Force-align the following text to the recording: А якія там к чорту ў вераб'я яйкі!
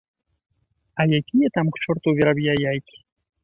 А 1.03 1.07
якія 1.19 1.51
там 1.59 1.71
к 1.77 1.85
чорту 1.85 2.03
ў 2.09 2.15
вераб'я 2.23 2.53
яйкі! 2.71 2.97